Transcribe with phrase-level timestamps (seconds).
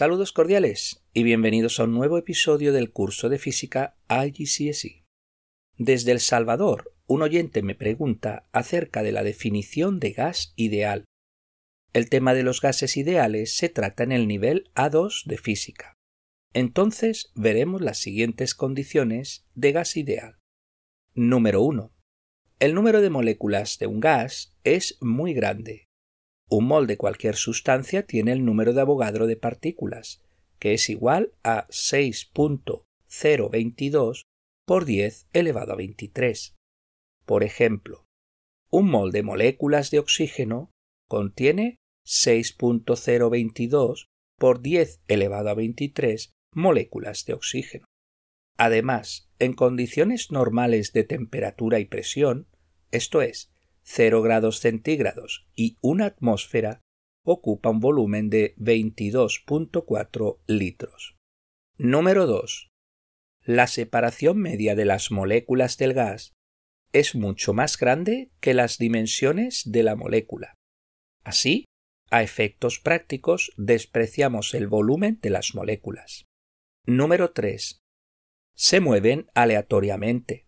[0.00, 5.04] Saludos cordiales y bienvenidos a un nuevo episodio del curso de física IGCSE.
[5.76, 11.04] Desde El Salvador, un oyente me pregunta acerca de la definición de gas ideal.
[11.92, 15.98] El tema de los gases ideales se trata en el nivel A2 de física.
[16.54, 20.38] Entonces veremos las siguientes condiciones de gas ideal.
[21.12, 21.92] Número 1.
[22.58, 25.89] El número de moléculas de un gas es muy grande,
[26.50, 30.20] un mol de cualquier sustancia tiene el número de Avogadro de partículas,
[30.58, 34.22] que es igual a 6.022
[34.66, 36.56] por 10 elevado a 23.
[37.24, 38.04] Por ejemplo,
[38.68, 40.72] un mol de moléculas de oxígeno
[41.08, 44.06] contiene 6.022
[44.36, 47.84] por 10 elevado a 23 moléculas de oxígeno.
[48.56, 52.48] Además, en condiciones normales de temperatura y presión,
[52.90, 53.49] esto es,
[53.82, 56.80] 0 grados centígrados y una atmósfera
[57.24, 61.16] ocupa un volumen de 22.4 litros.
[61.76, 62.68] Número 2.
[63.44, 66.34] La separación media de las moléculas del gas
[66.92, 70.54] es mucho más grande que las dimensiones de la molécula.
[71.24, 71.64] Así,
[72.10, 76.24] a efectos prácticos, despreciamos el volumen de las moléculas.
[76.84, 77.78] Número 3.
[78.54, 80.46] Se mueven aleatoriamente.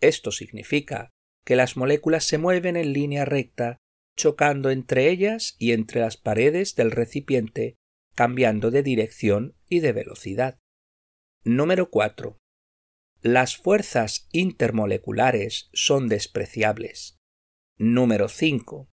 [0.00, 1.10] Esto significa
[1.46, 3.78] que las moléculas se mueven en línea recta,
[4.16, 7.76] chocando entre ellas y entre las paredes del recipiente,
[8.16, 10.58] cambiando de dirección y de velocidad.
[11.44, 12.36] Número 4.
[13.22, 17.16] Las fuerzas intermoleculares son despreciables.
[17.78, 18.90] Número 5.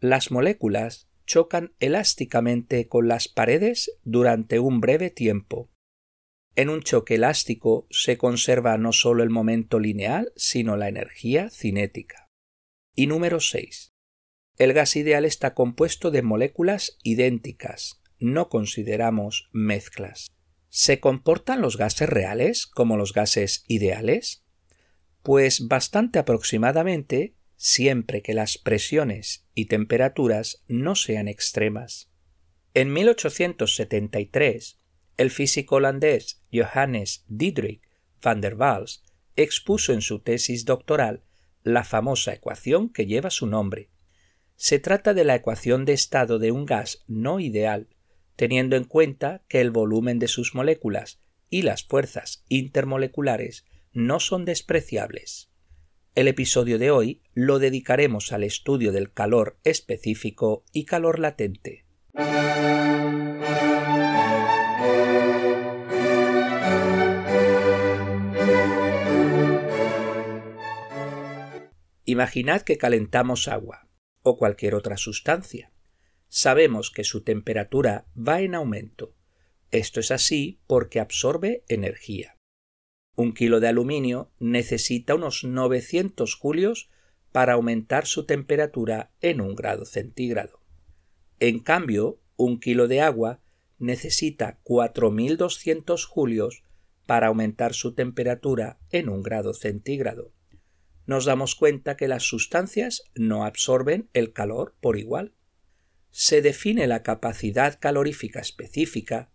[0.00, 5.70] Las moléculas chocan elásticamente con las paredes durante un breve tiempo,
[6.56, 12.28] en un choque elástico se conserva no solo el momento lineal, sino la energía cinética.
[12.94, 13.92] Y número 6.
[14.58, 20.28] El gas ideal está compuesto de moléculas idénticas, no consideramos mezclas.
[20.68, 24.44] ¿Se comportan los gases reales como los gases ideales?
[25.22, 32.10] Pues bastante aproximadamente siempre que las presiones y temperaturas no sean extremas.
[32.74, 34.81] En 1873,
[35.16, 37.88] el físico holandés Johannes Diederik
[38.22, 39.02] van der Waals
[39.36, 41.22] expuso en su tesis doctoral
[41.62, 43.90] la famosa ecuación que lleva su nombre.
[44.56, 47.88] Se trata de la ecuación de estado de un gas no ideal,
[48.36, 54.44] teniendo en cuenta que el volumen de sus moléculas y las fuerzas intermoleculares no son
[54.44, 55.50] despreciables.
[56.14, 61.86] El episodio de hoy lo dedicaremos al estudio del calor específico y calor latente.
[72.12, 73.88] Imaginad que calentamos agua
[74.22, 75.72] o cualquier otra sustancia.
[76.28, 79.16] Sabemos que su temperatura va en aumento.
[79.70, 82.36] Esto es así porque absorbe energía.
[83.16, 86.90] Un kilo de aluminio necesita unos 900 julios
[87.32, 90.60] para aumentar su temperatura en un grado centígrado.
[91.40, 93.40] En cambio, un kilo de agua
[93.78, 96.62] necesita 4.200 julios
[97.06, 100.34] para aumentar su temperatura en un grado centígrado
[101.12, 105.34] nos damos cuenta que las sustancias no absorben el calor por igual.
[106.10, 109.30] Se define la capacidad calorífica específica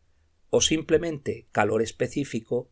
[0.50, 2.72] o simplemente calor específico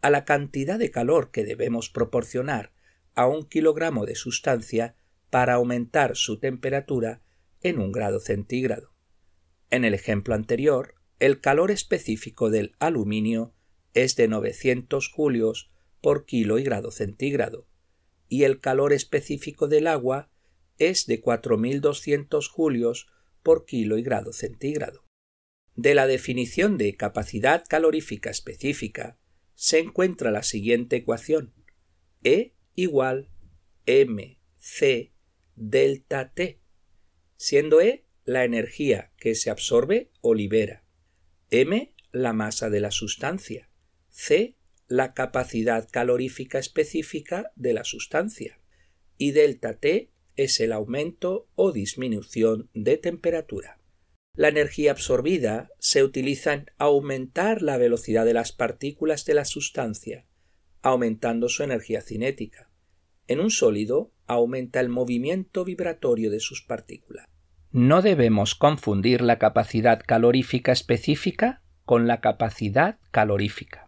[0.00, 2.72] a la cantidad de calor que debemos proporcionar
[3.14, 4.96] a un kilogramo de sustancia
[5.28, 7.20] para aumentar su temperatura
[7.60, 8.94] en un grado centígrado.
[9.68, 13.52] En el ejemplo anterior, el calor específico del aluminio
[13.92, 15.70] es de 900 julios
[16.00, 17.66] por kilo y grado centígrado,
[18.28, 20.30] y el calor específico del agua
[20.78, 23.08] es de 4.200 julios
[23.42, 25.04] por kilo y grado centígrado.
[25.74, 29.18] De la definición de capacidad calorífica específica
[29.54, 31.54] se encuentra la siguiente ecuación
[32.22, 33.30] E igual
[33.86, 35.12] mc
[35.54, 36.60] delta T,
[37.36, 40.84] siendo E la energía que se absorbe o libera,
[41.50, 43.70] m la masa de la sustancia,
[44.10, 44.55] c
[44.88, 48.60] la capacidad calorífica específica de la sustancia
[49.18, 53.80] y delta T es el aumento o disminución de temperatura.
[54.34, 60.26] La energía absorbida se utiliza en aumentar la velocidad de las partículas de la sustancia,
[60.82, 62.70] aumentando su energía cinética.
[63.26, 67.26] En un sólido aumenta el movimiento vibratorio de sus partículas.
[67.72, 73.85] No debemos confundir la capacidad calorífica específica con la capacidad calorífica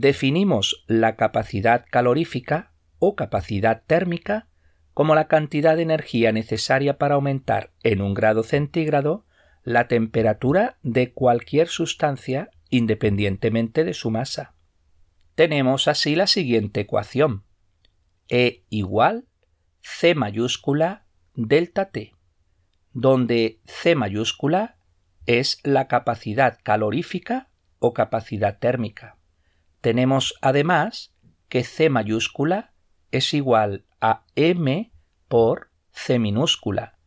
[0.00, 4.48] definimos la capacidad calorífica o capacidad térmica
[4.92, 9.24] como la cantidad de energía necesaria para aumentar en un grado centígrado
[9.62, 14.54] la temperatura de cualquier sustancia independientemente de su masa.
[15.34, 17.44] Tenemos así la siguiente ecuación.
[18.28, 19.26] E igual
[19.80, 22.12] C mayúscula delta T,
[22.92, 24.76] donde C mayúscula
[25.26, 29.15] es la capacidad calorífica o capacidad térmica.
[29.80, 31.14] Tenemos además
[31.48, 32.72] que C mayúscula
[33.10, 34.92] es igual a M
[35.28, 36.98] por C minúscula,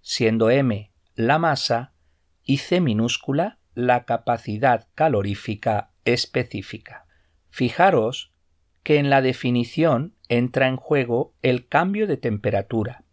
[0.00, 1.92] siendo M la masa
[2.44, 7.06] y C minúscula la capacidad calorífica específica.
[7.50, 8.32] Fijaros
[8.82, 13.04] que en la definición entra en juego el cambio de temperatura.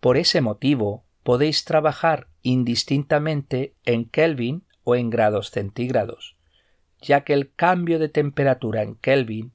[0.00, 6.37] Por ese motivo podéis trabajar indistintamente en Kelvin o en grados centígrados,
[7.00, 9.52] ya que el cambio de temperatura en Kelvin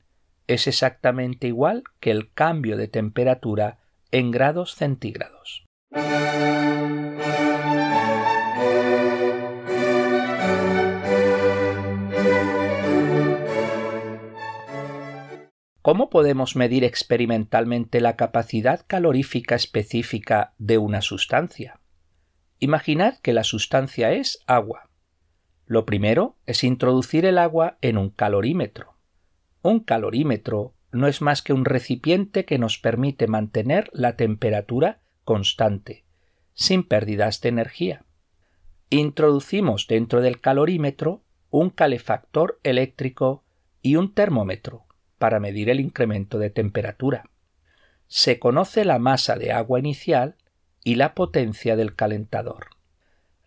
[0.47, 3.79] es exactamente igual que el cambio de temperatura
[4.11, 5.65] en grados centígrados.
[15.81, 21.81] ¿Cómo podemos medir experimentalmente la capacidad calorífica específica de una sustancia?
[22.59, 24.89] Imaginad que la sustancia es agua.
[25.65, 28.95] Lo primero es introducir el agua en un calorímetro.
[29.61, 36.03] Un calorímetro no es más que un recipiente que nos permite mantener la temperatura constante,
[36.53, 38.05] sin pérdidas de energía.
[38.89, 43.43] Introducimos dentro del calorímetro un calefactor eléctrico
[43.81, 44.85] y un termómetro
[45.17, 47.29] para medir el incremento de temperatura.
[48.07, 50.35] Se conoce la masa de agua inicial
[50.83, 52.67] y la potencia del calentador.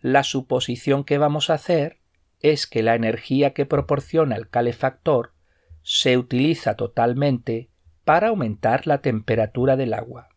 [0.01, 1.97] La suposición que vamos a hacer
[2.39, 5.33] es que la energía que proporciona el calefactor
[5.81, 7.69] se utiliza totalmente
[8.03, 10.29] para aumentar la temperatura del agua.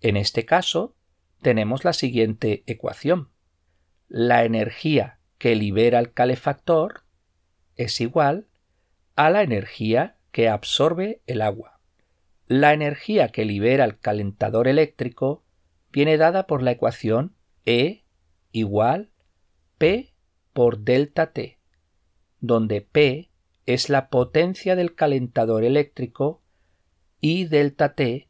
[0.00, 0.94] En este caso,
[1.40, 3.28] tenemos la siguiente ecuación.
[4.08, 7.04] La energía que libera el calefactor
[7.76, 8.46] es igual
[9.16, 11.80] a la energía que absorbe el agua.
[12.46, 15.42] La energía que libera el calentador eléctrico
[15.90, 17.34] viene dada por la ecuación
[17.64, 18.04] E
[18.52, 19.10] igual
[19.78, 20.11] P
[20.52, 21.58] por delta T,
[22.40, 23.30] donde P
[23.66, 26.42] es la potencia del calentador eléctrico
[27.20, 28.28] y delta T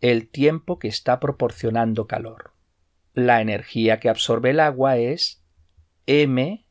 [0.00, 2.54] el tiempo que está proporcionando calor.
[3.12, 5.42] La energía que absorbe el agua es
[6.06, 6.66] m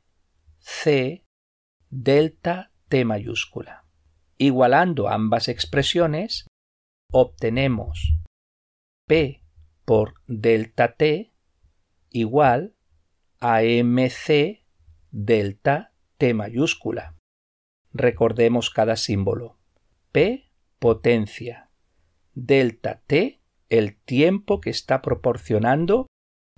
[0.59, 1.25] c
[1.89, 3.85] delta T mayúscula.
[4.37, 6.47] Igualando ambas expresiones,
[7.11, 8.15] obtenemos
[9.05, 9.43] P
[9.85, 11.33] por delta T
[12.09, 12.75] igual
[13.39, 14.63] a mc
[15.11, 17.15] delta T mayúscula.
[17.93, 19.57] Recordemos cada símbolo.
[20.11, 21.69] P potencia.
[22.33, 26.07] Delta T el tiempo que está proporcionando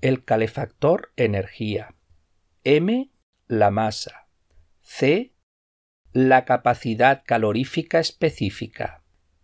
[0.02, 1.96] el calefactor energía.
[2.64, 3.12] M
[3.48, 4.28] la masa.
[4.82, 5.36] C
[6.14, 9.04] la capacidad calorífica específica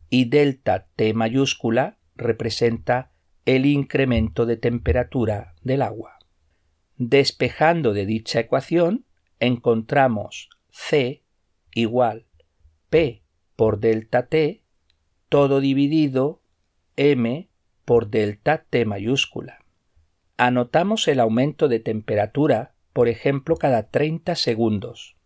[0.09, 3.13] y delta T mayúscula representa
[3.45, 6.16] el incremento de temperatura del agua.
[6.97, 9.05] Despejando de dicha ecuación,
[9.39, 11.23] encontramos C
[11.73, 12.25] igual
[12.89, 13.23] P
[13.55, 14.63] por delta T,
[15.29, 16.41] todo dividido
[16.95, 17.49] M
[17.85, 19.63] por delta T mayúscula.
[20.37, 25.17] Anotamos el aumento de temperatura, por ejemplo, cada 30 segundos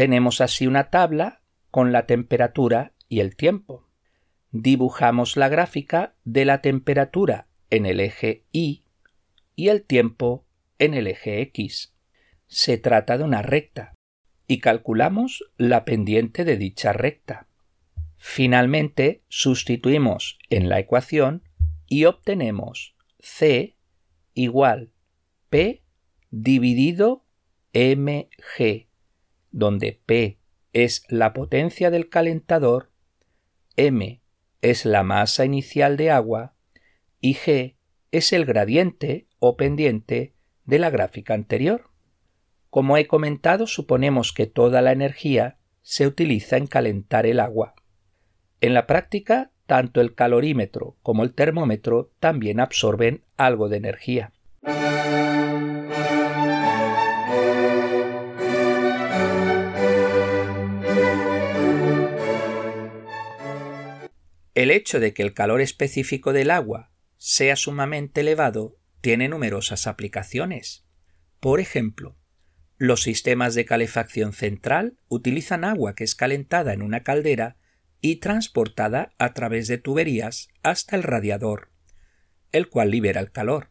[0.00, 3.86] tenemos así una tabla con la temperatura y el tiempo.
[4.50, 8.84] Dibujamos la gráfica de la temperatura en el eje Y
[9.54, 10.46] y el tiempo
[10.80, 11.94] en el eje X.
[12.48, 13.94] Se trata de una recta
[14.48, 17.46] y calculamos la pendiente de dicha recta.
[18.16, 21.44] Finalmente, sustituimos en la ecuación
[21.86, 23.76] y obtenemos C
[24.34, 24.90] igual
[25.48, 25.84] P
[26.30, 27.24] dividido
[27.72, 28.88] mg
[29.50, 30.40] donde P
[30.72, 32.92] es la potencia del calentador,
[33.76, 34.22] M
[34.62, 36.54] es la masa inicial de agua
[37.20, 37.76] y G
[38.12, 40.34] es el gradiente o pendiente
[40.70, 41.90] de la gráfica anterior.
[42.70, 47.74] Como he comentado, suponemos que toda la energía se utiliza en calentar el agua.
[48.60, 54.32] En la práctica, tanto el calorímetro como el termómetro también absorben algo de energía.
[64.54, 70.84] El hecho de que el calor específico del agua sea sumamente elevado tiene numerosas aplicaciones.
[71.40, 72.16] Por ejemplo,
[72.78, 77.58] los sistemas de calefacción central utilizan agua que es calentada en una caldera
[78.00, 81.70] y transportada a través de tuberías hasta el radiador,
[82.52, 83.68] el cual libera el calor,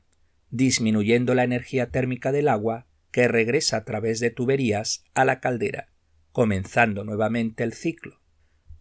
[0.52, 5.90] disminuyendo la energía térmica del agua que regresa a través de tuberías a la caldera,
[6.32, 8.22] comenzando nuevamente el ciclo.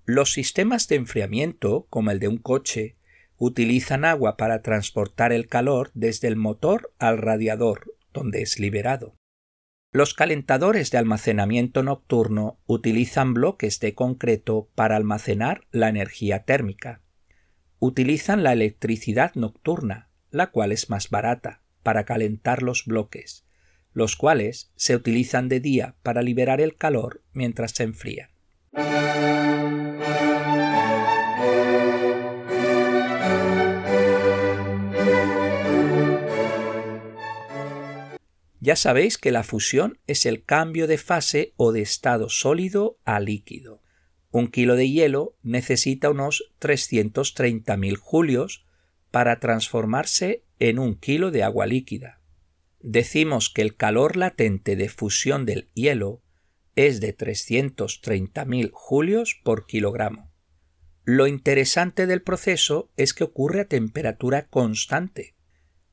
[0.04, 2.97] Los sistemas de enfriamiento, como el de un coche,
[3.38, 9.14] utilizan agua para transportar el calor desde el motor al radiador, donde es liberado.
[9.90, 17.00] Los calentadores de almacenamiento nocturno utilizan bloques de concreto para almacenar la energía térmica.
[17.78, 23.46] Utilizan la electricidad nocturna, la cual es más barata, para calentar los bloques,
[23.94, 28.28] los cuales se utilizan de día para liberar el calor mientras se enfrían.
[38.60, 43.20] Ya sabéis que la fusión es el cambio de fase o de estado sólido a
[43.20, 43.82] líquido.
[44.30, 48.66] Un kilo de hielo necesita unos 330.000 julios
[49.10, 52.20] para transformarse en un kilo de agua líquida.
[52.80, 56.22] Decimos que el calor latente de fusión del hielo
[56.76, 60.30] es de 330.000 julios por kilogramo.
[61.04, 65.34] Lo interesante del proceso es que ocurre a temperatura constante.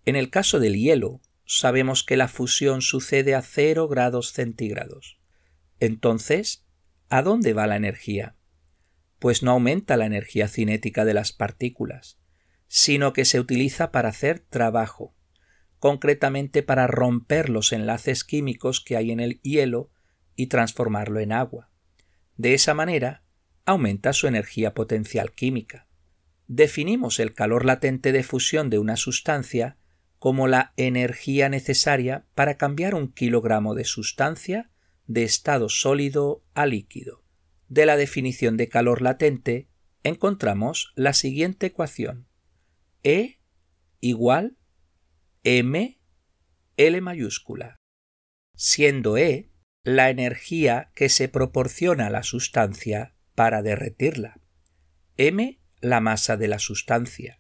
[0.04, 5.20] En el caso del hielo, sabemos que la fusión sucede a 0 grados centígrados.
[5.80, 6.66] Entonces,
[7.10, 8.36] ¿a dónde va la energía?
[9.20, 12.20] Pues no aumenta la energía cinética de las partículas,
[12.68, 15.16] sino que se utiliza para hacer trabajo,
[15.80, 19.92] concretamente para romper los enlaces químicos que hay en el hielo
[20.36, 21.70] y transformarlo en agua.
[22.38, 23.24] De esa manera,
[23.66, 25.88] aumenta su energía potencial química.
[26.48, 29.78] Definimos el calor latente de fusión de una sustancia
[30.20, 34.72] como la energía necesaria para cambiar un kilogramo de sustancia
[35.08, 37.24] de estado sólido a líquido.
[37.68, 39.70] De la definición de calor latente
[40.04, 42.28] encontramos la siguiente ecuación.
[43.04, 43.40] E
[44.00, 44.58] igual
[45.44, 46.00] m
[46.78, 47.76] L mayúscula,
[48.56, 49.52] siendo E
[49.84, 54.42] la energía que se proporciona a la sustancia para derretirla,
[55.18, 57.40] m la masa de la sustancia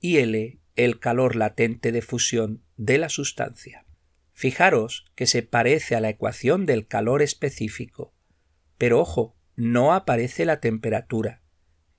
[0.00, 3.84] y L el calor latente de fusión de la sustancia.
[4.32, 8.14] Fijaros que se parece a la ecuación del calor específico,
[8.78, 11.42] pero ojo, no aparece la temperatura,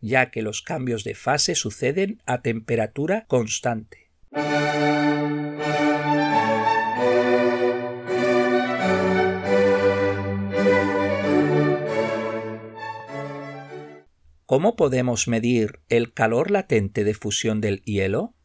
[0.01, 4.11] ya que los cambios de fase suceden a temperatura constante.
[14.45, 18.35] ¿Cómo podemos medir el calor latente de fusión del hielo?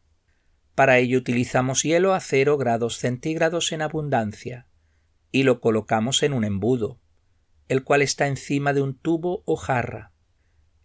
[0.79, 4.65] Para ello utilizamos hielo a 0 grados centígrados en abundancia
[5.29, 7.01] y lo colocamos en un embudo,
[7.67, 10.13] el cual está encima de un tubo o jarra.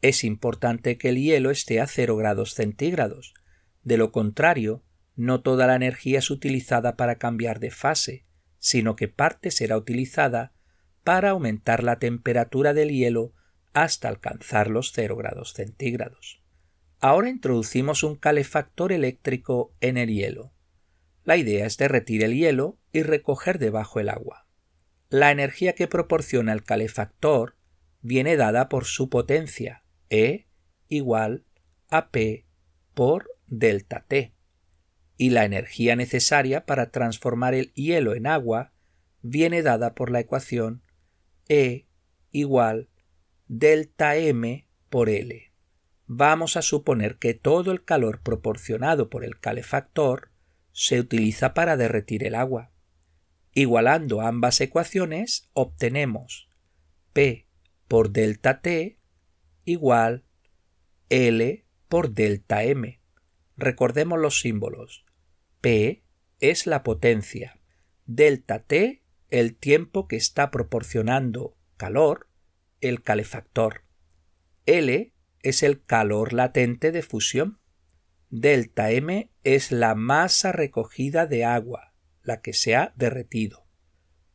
[0.02, 3.34] Es importante que el hielo esté a 0 grados centígrados,
[3.84, 4.82] de lo contrario,
[5.14, 8.26] no toda la energía es utilizada para cambiar de fase,
[8.58, 10.54] sino que parte será utilizada
[11.04, 13.32] para aumentar la temperatura del hielo
[13.74, 16.43] hasta alcanzar los 0 grados centígrados.
[17.06, 20.54] Ahora introducimos un calefactor eléctrico en el hielo.
[21.22, 24.46] La idea es derretir el hielo y recoger debajo el agua.
[25.10, 27.58] La energía que proporciona el calefactor
[28.00, 30.46] viene dada por su potencia, E
[30.88, 31.44] igual
[31.90, 32.46] a P
[32.94, 34.32] por delta T,
[35.18, 38.72] y la energía necesaria para transformar el hielo en agua
[39.20, 40.82] viene dada por la ecuación
[41.50, 41.86] E
[42.30, 42.88] igual
[43.46, 45.53] delta M por L
[46.06, 50.30] vamos a suponer que todo el calor proporcionado por el calefactor
[50.72, 52.70] se utiliza para derretir el agua.
[53.52, 56.48] Igualando ambas ecuaciones, obtenemos
[57.12, 57.46] P
[57.86, 58.98] por delta T
[59.64, 60.24] igual
[61.08, 63.00] L por delta M.
[63.56, 65.04] Recordemos los símbolos.
[65.60, 66.02] P
[66.40, 67.60] es la potencia,
[68.06, 72.28] delta T el tiempo que está proporcionando calor
[72.80, 73.84] el calefactor.
[74.66, 75.13] L
[75.44, 77.60] es el calor latente de fusión.
[78.30, 83.68] Delta M es la masa recogida de agua, la que se ha derretido.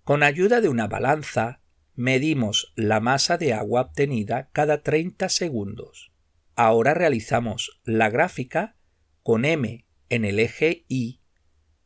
[0.03, 1.61] Con ayuda de una balanza,
[1.95, 6.13] medimos la masa de agua obtenida cada 30 segundos.
[6.55, 8.77] Ahora realizamos la gráfica
[9.23, 11.21] con M en el eje Y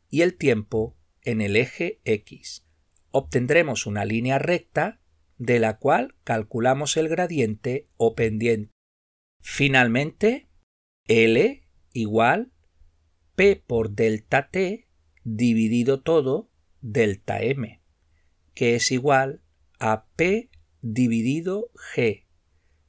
[0.08, 2.66] y el tiempo en el eje X.
[3.10, 5.00] Obtendremos una línea recta
[5.38, 8.73] de la cual calculamos el gradiente o pendiente.
[9.46, 10.48] Finalmente,
[11.06, 12.50] L igual
[13.36, 14.88] P por delta T
[15.22, 17.80] dividido todo delta M,
[18.54, 19.42] que es igual
[19.78, 22.24] a P dividido G,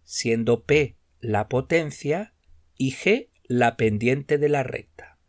[0.03, 2.33] siendo P la potencia
[2.77, 5.19] y G la pendiente de la recta.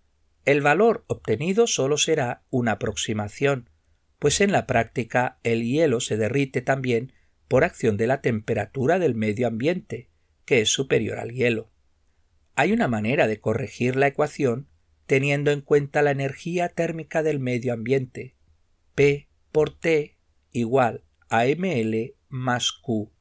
[0.45, 3.69] El valor obtenido solo será una aproximación,
[4.21, 7.13] pues en la práctica el hielo se derrite también
[7.49, 10.09] por acción de la temperatura del medio ambiente,
[10.47, 11.71] que es superior al hielo.
[12.55, 14.69] Hay una manera de corregir la ecuación
[15.07, 18.35] teniendo en cuenta la energía térmica del medio ambiente,
[18.95, 20.17] P por T
[20.53, 23.13] igual a ml más Q,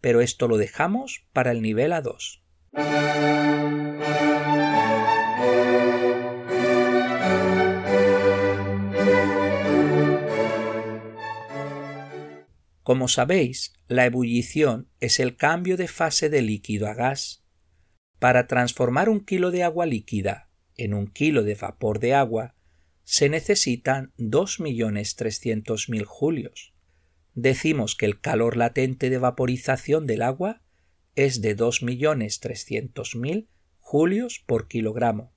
[0.00, 2.42] pero esto lo dejamos para el nivel A2.
[12.92, 17.42] Como sabéis, la ebullición es el cambio de fase de líquido a gas.
[18.18, 22.54] Para transformar un kilo de agua líquida en un kilo de vapor de agua,
[23.04, 26.74] se necesitan 2.300.000 julios.
[27.32, 30.60] Decimos que el calor latente de vaporización del agua
[31.14, 35.32] es de 2.300.000 julios por kilogramo.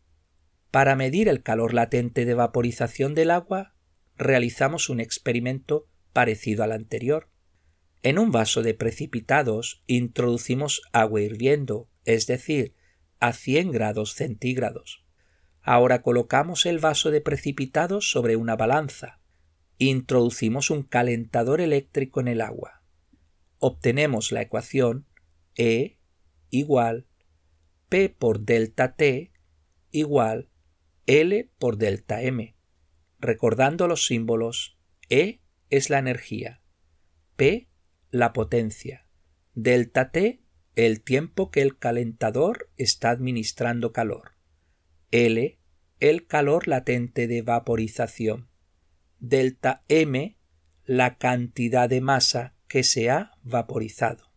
[0.71, 3.75] Para medir el calor latente de vaporización del agua,
[4.17, 7.29] realizamos un experimento parecido al anterior.
[8.03, 12.75] En un vaso de precipitados introducimos agua hirviendo, es decir,
[13.19, 15.03] a 100 grados centígrados.
[15.61, 19.19] Ahora colocamos el vaso de precipitados sobre una balanza.
[19.79, 22.83] Introducimos un calentador eléctrico en el agua.
[23.57, 25.07] Obtenemos la ecuación
[25.55, 25.97] E
[26.51, 27.07] igual
[27.89, 29.31] P por delta T
[29.89, 30.49] igual
[31.07, 32.55] L por delta M.
[33.19, 34.77] Recordando los símbolos,
[35.09, 36.61] E es la energía,
[37.35, 37.69] P
[38.15, 39.05] la potencia.
[39.55, 40.41] Delta T,
[40.75, 44.31] el tiempo que el calentador está administrando calor.
[45.11, 45.59] L,
[45.99, 48.49] el calor latente de vaporización.
[49.19, 50.37] Delta M,
[50.85, 54.31] la cantidad de masa que se ha vaporizado.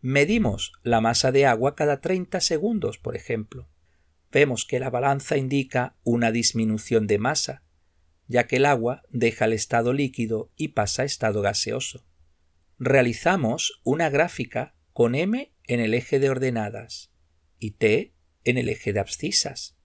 [0.00, 3.68] Medimos la masa de agua cada 30 segundos, por ejemplo.
[4.30, 7.64] Vemos que la balanza indica una disminución de masa,
[8.28, 12.06] ya que el agua deja el estado líquido y pasa a estado gaseoso
[12.80, 17.12] realizamos una gráfica con M en el eje de ordenadas
[17.58, 19.76] y T en el eje de abscisas.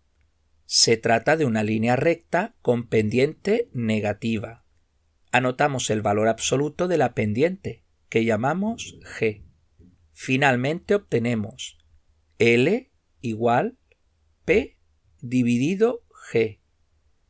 [0.64, 4.66] Se trata de una línea recta con pendiente negativa.
[5.32, 9.44] Anotamos el valor absoluto de la pendiente, que llamamos G.
[10.14, 11.78] Finalmente obtenemos
[12.40, 13.78] L igual
[14.46, 14.78] P
[15.20, 16.62] dividido G,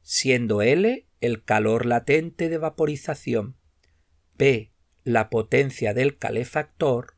[0.04, 3.58] siendo L el calor latente de vaporización,
[4.38, 4.75] P
[5.06, 7.16] la potencia del calefactor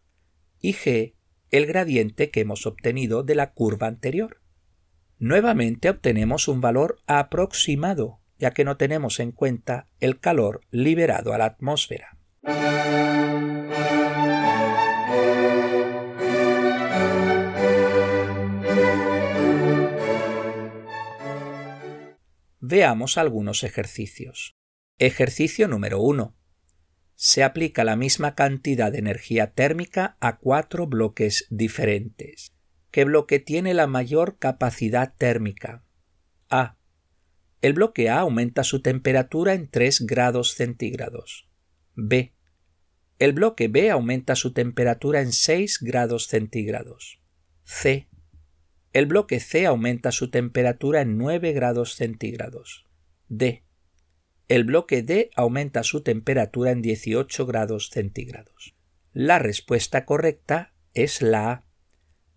[0.60, 1.16] y g
[1.50, 4.42] el gradiente que hemos obtenido de la curva anterior.
[5.18, 11.38] Nuevamente obtenemos un valor aproximado, ya que no tenemos en cuenta el calor liberado a
[11.38, 12.18] la atmósfera.
[22.60, 24.58] Veamos algunos ejercicios.
[25.00, 26.37] Ejercicio número 1
[27.18, 32.54] se aplica la misma cantidad de energía térmica a cuatro bloques diferentes.
[32.92, 35.84] ¿Qué bloque tiene la mayor capacidad térmica?
[36.48, 36.78] A.
[37.64, 41.50] El bloque A aumenta su temperatura en 3 grados centígrados.
[41.96, 42.36] B.
[43.18, 47.20] El bloque B aumenta su temperatura en 6 grados centígrados.
[47.64, 48.08] C.
[48.94, 52.86] El bloque C aumenta su temperatura en 9 grados centígrados.
[53.28, 53.67] D
[54.48, 58.76] el bloque D aumenta su temperatura en 18 grados centígrados.
[59.12, 61.66] La respuesta correcta es la A.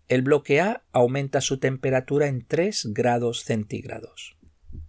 [0.09, 4.37] El bloque A aumenta su temperatura en 3 grados centígrados.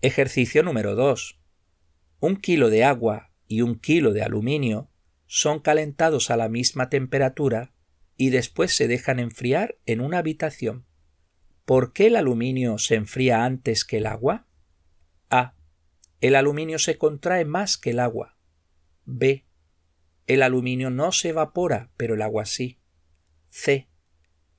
[0.01, 1.39] Ejercicio número 2.
[2.19, 4.91] Un kilo de agua y un kilo de aluminio
[5.27, 7.73] son calentados a la misma temperatura
[8.17, 10.87] y después se dejan enfriar en una habitación.
[11.65, 14.49] ¿Por qué el aluminio se enfría antes que el agua?
[15.31, 15.55] A
[16.23, 18.37] el aluminio se contrae más que el agua.
[19.05, 19.45] B.
[20.29, 22.79] El aluminio no se evapora, pero el agua sí.
[23.49, 23.91] C.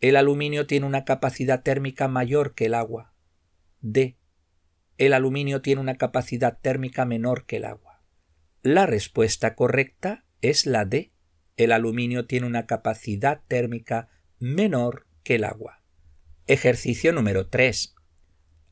[0.01, 3.13] El aluminio tiene una capacidad térmica mayor que el agua.
[3.79, 4.17] D.
[4.97, 8.03] El aluminio tiene una capacidad térmica menor que el agua.
[8.61, 11.13] La respuesta correcta es la D.
[11.55, 15.81] El aluminio tiene una capacidad térmica menor que el agua.
[16.45, 17.95] Ejercicio número 3.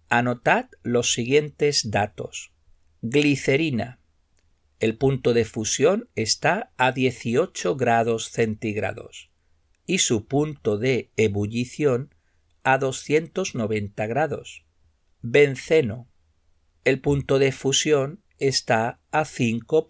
[0.09, 2.51] Anotad los siguientes datos.
[3.03, 3.99] Glicerina.
[4.79, 9.31] El punto de fusión está a 18 grados centígrados
[9.87, 12.13] y su punto de ebullición
[12.61, 14.65] a 290 grados.
[15.23, 16.11] Benceno.
[16.83, 19.87] El punto de fusión está a 5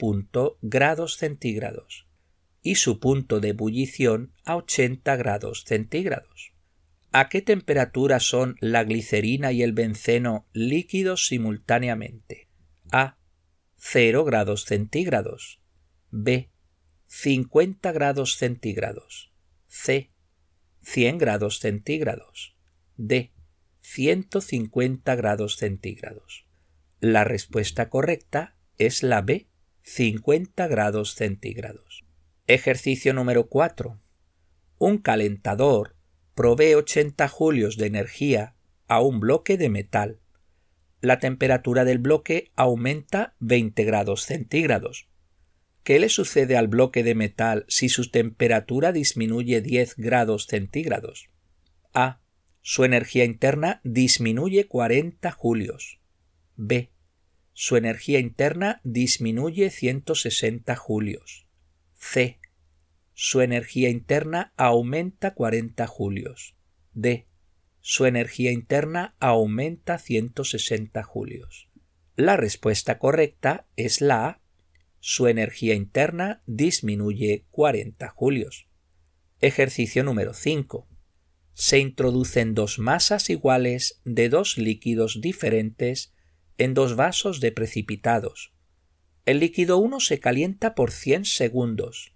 [0.61, 2.07] grados centígrados
[2.61, 6.53] y su punto de ebullición a 80 grados centígrados.
[7.11, 12.50] ¿A qué temperatura son la glicerina y el benceno líquidos simultáneamente?
[12.91, 13.17] A
[13.77, 15.61] 0 grados centígrados.
[16.09, 16.51] B.
[17.07, 19.33] 50 grados centígrados.
[19.67, 20.11] C.
[20.81, 22.55] 100 grados centígrados.
[22.97, 23.33] D.
[23.79, 26.45] 150 grados centígrados.
[26.99, 29.49] La respuesta correcta es la B,
[29.83, 32.05] 50 grados centígrados.
[32.47, 33.99] Ejercicio número 4.
[34.77, 35.95] Un calentador
[36.35, 38.55] provee 80 julios de energía
[38.87, 40.20] a un bloque de metal.
[41.01, 45.09] La temperatura del bloque aumenta 20 grados centígrados.
[45.83, 51.29] ¿Qué le sucede al bloque de metal si su temperatura disminuye 10 grados centígrados?
[51.91, 52.21] A.
[52.61, 55.99] Su energía interna disminuye 40 julios.
[56.55, 56.91] B.
[57.53, 61.47] Su energía interna disminuye 160 julios.
[61.95, 62.39] C.
[63.13, 66.55] Su energía interna aumenta 40 julios.
[66.93, 67.27] D.
[67.81, 71.69] Su energía interna aumenta 160 julios.
[72.15, 74.41] La respuesta correcta es la A
[75.03, 78.67] su energía interna disminuye 40 julios.
[79.39, 80.87] Ejercicio número 5.
[81.53, 86.13] Se introducen dos masas iguales de dos líquidos diferentes
[86.59, 88.53] en dos vasos de precipitados.
[89.25, 92.13] El líquido 1 se calienta por 100 segundos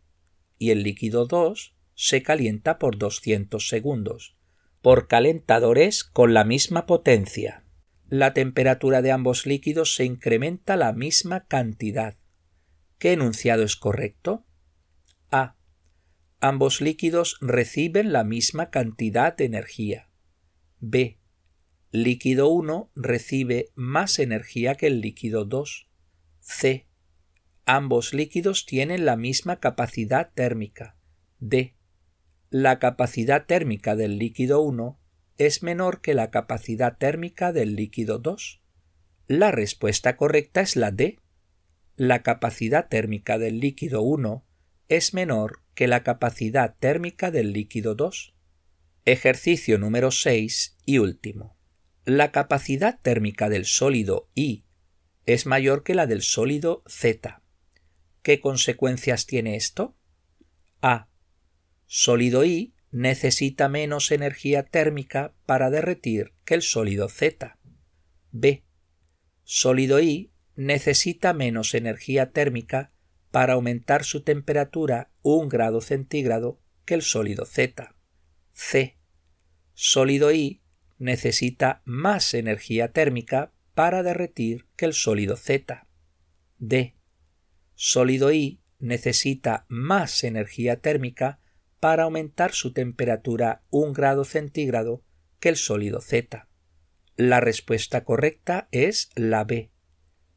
[0.59, 4.34] y el líquido 2 se calienta por 200 segundos,
[4.85, 7.63] por calentadores con la misma potencia.
[8.07, 12.19] La temperatura de ambos líquidos se incrementa la misma cantidad.
[12.99, 14.45] ¿Qué enunciado es correcto?
[15.31, 15.55] A.
[16.39, 20.11] Ambos líquidos reciben la misma cantidad de energía.
[20.79, 21.19] B.
[21.89, 25.89] Líquido 1 recibe más energía que el líquido 2.
[26.41, 26.87] C.
[27.65, 30.95] Ambos líquidos tienen la misma capacidad térmica.
[31.39, 31.74] D.
[32.49, 34.99] La capacidad térmica del líquido 1
[35.37, 38.61] es menor que la capacidad térmica del líquido 2.
[39.27, 41.19] La respuesta correcta es la D
[41.97, 44.45] la capacidad térmica del líquido 1
[44.89, 48.35] es menor que la capacidad térmica del líquido 2.
[49.05, 51.55] Ejercicio número 6 y último.
[52.03, 54.65] La capacidad térmica del sólido I
[55.25, 57.41] es mayor que la del sólido Z.
[58.23, 59.95] ¿Qué consecuencias tiene esto?
[60.81, 61.07] A.
[61.85, 67.59] Sólido I necesita menos energía térmica para derretir que el sólido Z.
[68.31, 68.63] B.
[69.43, 72.91] Sólido I necesita menos energía térmica
[73.31, 77.95] para aumentar su temperatura un grado centígrado que el sólido Z.
[78.53, 78.97] C.
[79.73, 80.61] Sólido I
[80.97, 85.85] necesita más energía térmica para derretir que el sólido Z.
[86.57, 86.95] D.
[87.73, 91.41] Sólido I necesita más energía térmica
[91.79, 95.03] para aumentar su temperatura un grado centígrado
[95.39, 96.47] que el sólido Z.
[97.15, 99.71] La respuesta correcta es la B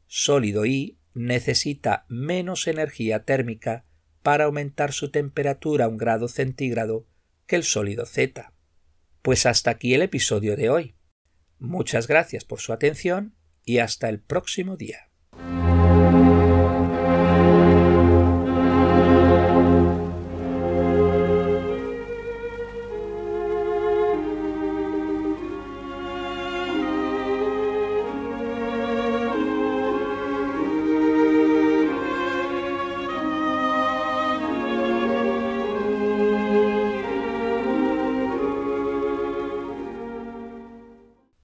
[0.09, 3.85] sólido I necesita menos energía térmica
[4.23, 7.07] para aumentar su temperatura un grado centígrado
[7.45, 8.51] que el sólido Z.
[9.21, 10.95] Pues hasta aquí el episodio de hoy.
[11.59, 15.08] Muchas gracias por su atención y hasta el próximo día.